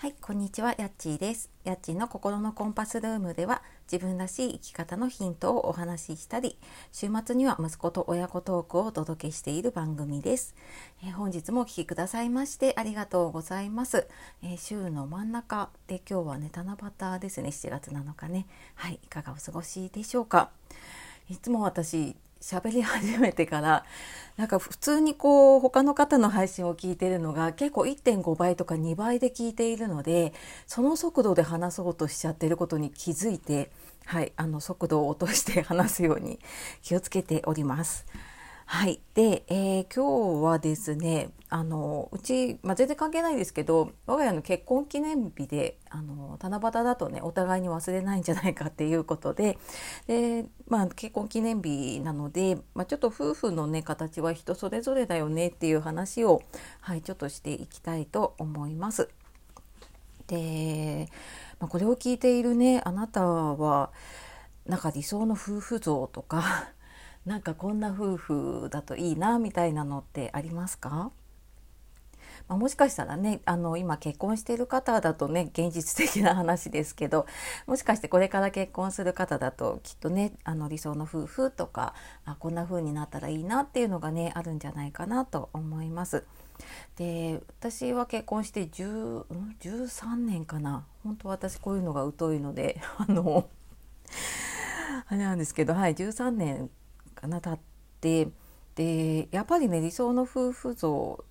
[0.00, 1.50] はい、こんにちは、やっちーです。
[1.62, 6.56] やっちーの心のコンパスルームでは、自分らしい生き方のヒントをお話ししたり、
[6.90, 10.54] 週末には息子と親子トークをお届けしている番組です。
[11.04, 14.08] えー、本日もお聴きくださいましてありがとうございます。
[14.42, 18.46] えー、週の真ん中で今日はね、七夕ですね、7月7日ね。
[18.76, 20.48] はい、いかがお過ごしでしょうか。
[21.28, 23.84] いつも私、喋り始めてから
[24.36, 30.32] なんか普通にこう他の方の配信を聞いてるのが結構1.5倍とか2倍で聞いているので
[30.66, 33.70] その速度で話そうとしちゃってることに気づいて
[34.06, 36.38] はいあの速度を落として話すように
[36.82, 38.06] 気をつけております。
[38.72, 39.00] はい。
[39.14, 49.58] で、えー、今日はですね、あの、うち、まあ、全然関係ないですけど、我が家の結婚記念日で、あの、七夕だとね、お互いに忘れないんじゃないかっていうことで、
[50.06, 56.40] で、まあ、結婚記念日なので、まあ、ちょっと夫婦のね、形は人それぞれだよねっていう話を、
[56.80, 59.08] はい、ちょっとしていきたいと思います。
[60.28, 61.08] で、
[61.58, 63.90] まあ、これを聞いているね、あなたは、
[64.64, 66.70] なんか理想の夫婦像とか、
[67.26, 71.10] なんかこんな夫婦だといいなみたいなのってありますか？
[72.48, 77.26] まあ、もしかしたらねあの今結婚している方だとね現実的な話ですけど
[77.66, 86.24] もしかしてこれから結婚する方だときっとねあの理想の夫婦とかあこんな風になったらいいなっていうのがねあるんじゃないかなと思います。
[86.96, 89.24] で私は結婚して10
[89.60, 93.48] 13年かな本当私こういうのが疎いのであの
[95.06, 96.70] あれなんですけどはい13年
[97.20, 97.58] かな経っ
[98.00, 98.28] て
[98.74, 101.24] でやっぱりね理想の夫婦像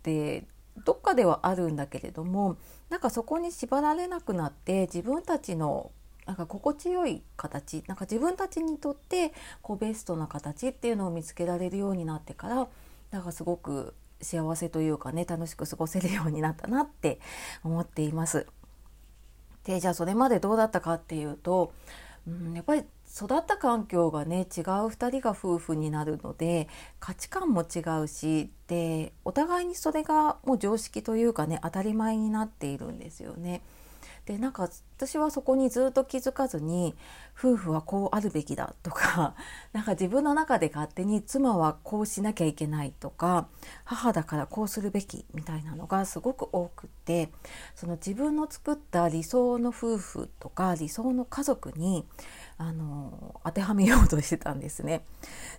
[0.00, 0.44] って
[0.84, 2.56] どっかではあるんだけれども
[2.90, 5.92] なんかそこに縛られなくなって自分たちの
[6.26, 12.68] なんか心地よい形なんか自分たちにとってこうベストな形っていうのを見つけられるようになってから
[13.10, 17.18] なんかすごく幸せというかね楽しく過ごせるようになったなって
[17.64, 18.46] 思っています。
[19.64, 21.72] でじゃあそれまでどうだったかっていうと、
[22.26, 22.84] うん、やっぱり
[23.14, 24.44] 育った環境がね違う
[24.88, 26.68] 2人が夫婦になるので
[26.98, 33.60] 価値観も違うしでお互いにそれがもう常識というかね当たり前になっているんですよね。
[34.26, 36.94] でなんか私はそこにずっと気づかずに
[37.36, 39.34] 夫婦はこうあるべきだとか
[39.72, 43.48] なんか自分の中で勝手に妻はこうしなきゃいけないとか
[43.84, 47.32] 母だからこうするべきみたいなのがすごく多くって
[47.74, 52.06] その自分の作った理想の夫婦とか理想の家族に
[52.62, 55.04] あの当てはめようとしてたんですね。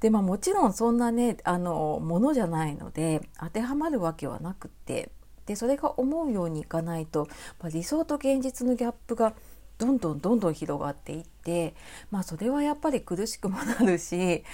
[0.00, 5.10] でまあもちろんそんなねあのものじゃないので当てはまるわけはなくて
[5.46, 7.26] でそれが思うようにいかないと、
[7.58, 9.32] まあ、理想と現実のギャップが
[9.78, 11.74] どんどんどんどん広がっていって、
[12.10, 14.44] まあ、それはやっぱり苦しくもなるし、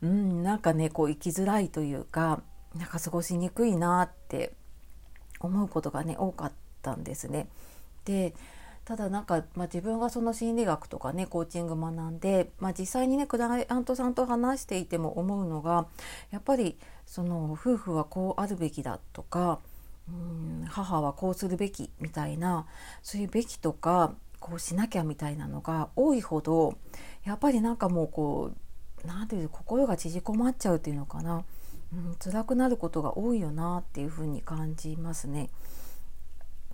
[0.00, 2.40] うん、なんかねこう生きづらいというか
[2.74, 4.54] なんか過ごしにくいなって
[5.38, 7.48] 思うことがね多かったんですね。
[8.06, 8.34] で
[8.90, 15.86] ただなんか、まあ、自分がその心理学とかねコーチング学んで、まあ、実際にねクライアントさんと話していても思うのが
[16.32, 19.60] やっぱりその夫婦はこうあるべきだとか
[20.08, 22.66] うん母はこうするべきみたいな
[23.04, 26.74] そういうべきとかこうしなきゃみたいなのが多いほど
[27.22, 31.44] やっぱりなんかもうこう何て言う心が縮こまっちゃうっていうのかな、
[31.94, 35.48] うん、辛くなることが多いよなっていうふうに感じますね。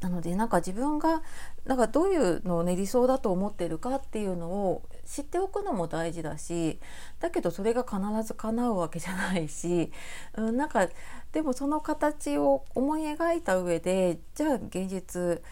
[0.00, 1.22] なのでなんか自分が
[1.64, 6.78] なんかどういうのをね理想だと思ってるかっていうのを知っておくのも大事だし
[7.18, 9.90] だけどそれが必ず叶うわけじゃないし、
[10.36, 10.88] うん、なんか
[11.32, 15.42] でもその形を思い描いた上でじゃあ現実、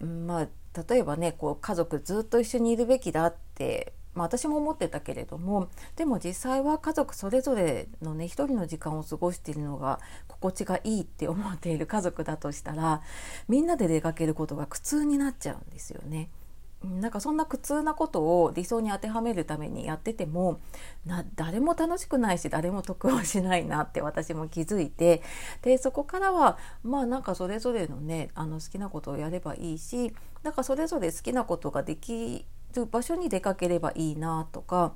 [0.00, 0.48] うん、まあ
[0.88, 13.02] 例えばねこう家族ずっと一緒にいるべきだってまあ、私も思ってたけれどもでも実際は家族それぞれのね一人の時間を過ごしているのが心地がいいって思っている家族だとしたら
[13.48, 16.30] みんなで出かけることが苦痛になっちゃうんですよね。
[16.82, 20.60] なんかそんな苦痛なことを理想に当てはめるためにやってても
[21.04, 25.22] な誰も楽しくないし誰も得をしないなって私も気づいて
[25.60, 34.92] でそこからはまあなんかそれぞれのねあの好きなことをやればいいしだかそれぞれ好きなことができる場所に出かければいいなとか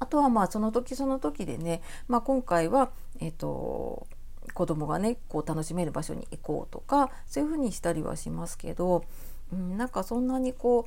[0.00, 2.90] あとはまあその時その時でね、まあ、今回は、
[3.20, 4.06] えーと、
[4.54, 9.04] 子供がねこう楽しめる場所に行こうとかそういうふうにしたりはしますけど、
[9.52, 10.86] うん、なんかそんなにこ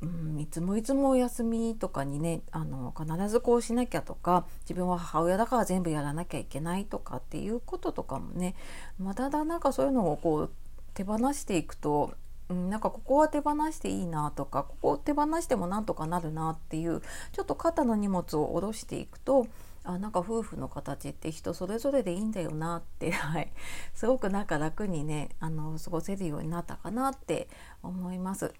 [0.00, 8.54] う、うん、いつもいつもお休みとかにねあの必ずこうしなきゃとか自分は母親だから全部やらなきゃいけないとかっていうこととかもね
[9.00, 10.50] まだだなんかそういうのをこう
[10.94, 12.14] 手放していくと
[12.48, 17.02] うん、なんかここは手放していいなとかここを手放してもなんとかなるなっていう
[17.32, 19.46] ちょっと肩の荷物を下ろしていくと
[19.84, 23.50] あなんか夫婦の形って人それぞれでいいんだよなって、 はい、
[23.94, 27.48] すごくなんか楽にねあの過ごせるようになったかなって
[27.82, 28.52] 思います。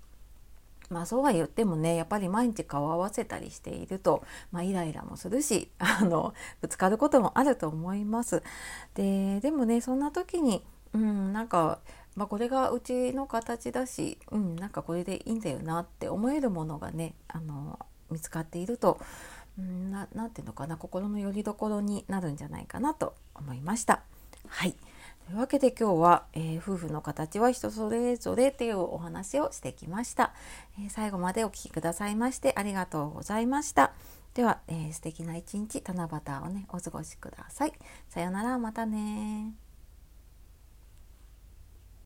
[0.89, 6.33] まあそうは言ってもねやっぱり毎日顔を合わせたりしていると、まあ、イライラもするしあの
[6.63, 8.43] ぶつかることもあると思います。
[8.95, 10.65] ででもねそんな時に、
[10.95, 11.81] うん、なんか、
[12.17, 17.79] まあ、これがうちの形だし、うん、なんかこれでいいんだよなって思えるものがねあの
[18.11, 19.01] 見つかっていると
[19.59, 24.03] うんななんていうのかな心の拠り所になるんじゃないかなと思いました。
[24.47, 24.75] はい。
[25.27, 30.33] というわけで今日は、えー、夫婦の形は人それぞれっていうお話をしてきました、
[30.79, 33.93] えー、最後までお聴きくださいましてありがとうございました。
[34.33, 37.73] では、えー、素敵な一日七夕をねお過ごしください。
[38.09, 39.68] さようならまたね